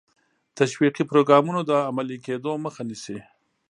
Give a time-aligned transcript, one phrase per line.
[0.57, 3.17] تشویقي پروګرامونو د عملي کېدو مخه نیسي.